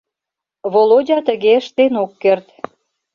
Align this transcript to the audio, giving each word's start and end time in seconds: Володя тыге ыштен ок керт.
Володя 0.73 1.19
тыге 1.27 1.51
ыштен 1.61 1.93
ок 2.03 2.11
керт. 2.21 2.47